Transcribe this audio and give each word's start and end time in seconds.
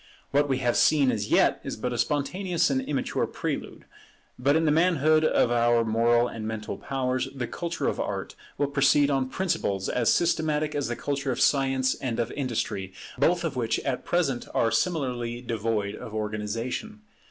What 0.31 0.49
we 0.49 0.57
have 0.65 0.77
seen 0.77 1.11
as 1.11 1.29
yet 1.29 1.61
is 1.63 1.77
but 1.77 1.93
a 1.93 1.97
spontaneous 1.99 2.71
and 2.71 2.81
immature 2.81 3.27
prelude; 3.27 3.85
but 4.39 4.55
in 4.55 4.65
the 4.65 4.71
manhood 4.71 5.23
of 5.23 5.51
our 5.51 5.85
moral 5.85 6.27
and 6.27 6.47
mental 6.47 6.75
powers, 6.79 7.27
the 7.35 7.45
culture 7.45 7.87
of 7.87 7.99
Art 7.99 8.33
will 8.57 8.65
proceed 8.65 9.11
on 9.11 9.29
principles 9.29 9.87
as 9.89 10.11
systematic 10.11 10.73
as 10.73 10.87
the 10.87 10.95
culture 10.95 11.31
of 11.31 11.39
Science 11.39 11.93
and 11.93 12.19
of 12.19 12.31
Industry, 12.31 12.93
both 13.19 13.43
of 13.43 13.55
which 13.55 13.77
at 13.81 14.03
present 14.03 14.47
are 14.55 14.71
similarly 14.71 15.39
devoid 15.39 15.93
of 15.93 16.15
organization. 16.15 17.01